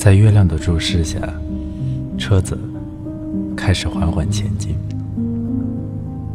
[0.00, 1.20] 在月亮的注视下，
[2.16, 2.58] 车子
[3.54, 4.74] 开始缓缓前进。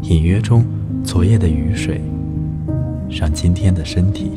[0.04, 0.63] 隐约中，
[1.04, 1.99] 昨夜的雨水
[3.09, 4.33] 让今天的身体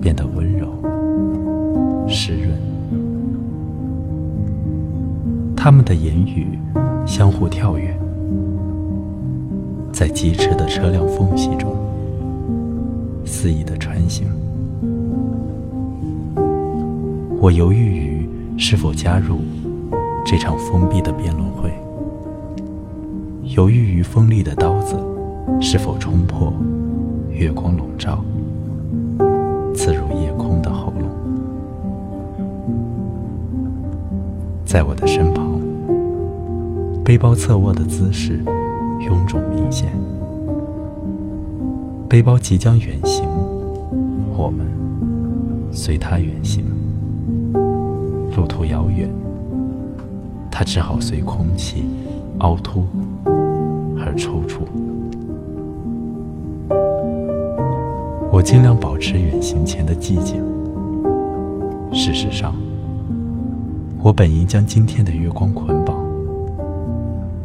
[0.00, 0.68] 变得温柔、
[2.08, 2.56] 湿润。
[5.56, 6.46] 他们的言语
[7.04, 7.92] 相互跳跃，
[9.92, 11.76] 在疾驰的车辆缝隙中
[13.24, 14.28] 肆意的穿行。
[17.40, 18.11] 我犹豫于
[18.64, 19.40] 是否加入
[20.24, 21.68] 这场封闭的辩论会，
[23.42, 24.96] 犹豫于锋利的刀子
[25.60, 26.52] 是否冲破
[27.28, 28.24] 月光笼罩，
[29.74, 31.10] 刺入夜空的喉咙。
[34.64, 35.60] 在我的身旁，
[37.02, 38.44] 背包侧卧的姿势
[39.00, 39.88] 臃肿明显。
[42.08, 43.26] 背包即将远行，
[44.36, 44.64] 我们
[45.72, 46.64] 随它远行。
[48.36, 49.08] 路途遥远，
[50.50, 51.84] 他只好随空气
[52.38, 52.86] 凹凸
[53.98, 54.60] 而抽搐。
[58.30, 60.42] 我尽量保持远行前的寂静。
[61.92, 62.54] 事实上，
[64.02, 65.94] 我本应将今天的月光捆绑，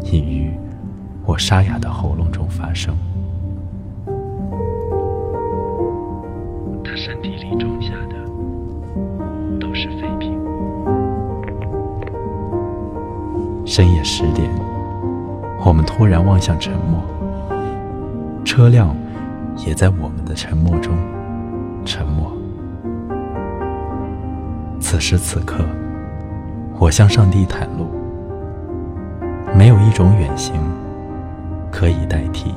[0.05, 0.51] 隐于
[1.25, 2.95] 我沙哑的喉咙中发声。
[6.83, 8.15] 他身体里种下的
[9.59, 10.06] 都是废
[13.67, 14.49] 深夜十点，
[15.65, 17.03] 我们突然望向沉默，
[18.45, 18.95] 车辆
[19.57, 20.93] 也在我们的沉默中
[21.83, 22.31] 沉默。
[24.79, 25.65] 此时此刻，
[26.79, 27.89] 我向上帝袒露，
[29.53, 30.55] 没有一种远行
[31.69, 32.55] 可以代替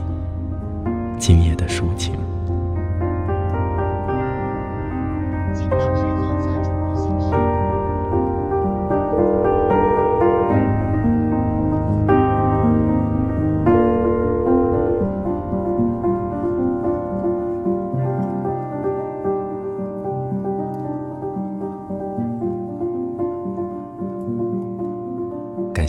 [1.19, 2.14] 今夜的抒情。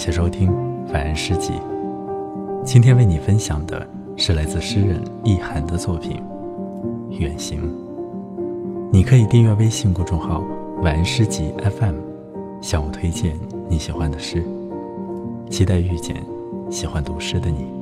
[0.01, 0.49] 谢收听
[0.91, 1.53] 《晚安诗集》。
[2.63, 6.19] 今天为你分享的是来自诗人易涵的作品
[7.19, 7.61] 《远行》。
[8.91, 10.43] 你可以订阅微信公众号
[10.81, 11.93] “晚安诗集 FM”，
[12.61, 13.37] 向我推荐
[13.69, 14.43] 你喜欢的诗。
[15.51, 16.15] 期待遇见
[16.71, 17.80] 喜欢读诗的你。